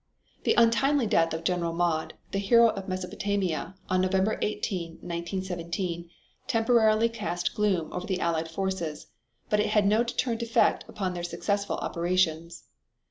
[0.45, 6.09] The untimely death of General Maude, the hero of Mesopotamia, on November 18, 1917,
[6.47, 9.05] temporarily cast gloom over the Allied forces
[9.47, 12.63] but it had no deterrent effect upon their successful operations.